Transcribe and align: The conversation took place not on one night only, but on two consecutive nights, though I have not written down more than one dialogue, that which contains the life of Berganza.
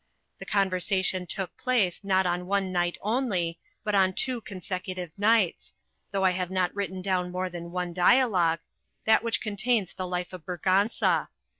The 0.39 0.47
conversation 0.47 1.27
took 1.27 1.55
place 1.57 2.03
not 2.03 2.25
on 2.25 2.47
one 2.47 2.71
night 2.71 2.97
only, 3.03 3.59
but 3.83 3.93
on 3.93 4.13
two 4.13 4.41
consecutive 4.41 5.11
nights, 5.15 5.75
though 6.09 6.25
I 6.25 6.31
have 6.31 6.49
not 6.49 6.75
written 6.75 7.03
down 7.03 7.31
more 7.31 7.51
than 7.51 7.69
one 7.69 7.93
dialogue, 7.93 8.61
that 9.05 9.23
which 9.23 9.41
contains 9.41 9.93
the 9.93 10.07
life 10.07 10.33
of 10.33 10.43
Berganza. 10.43 11.27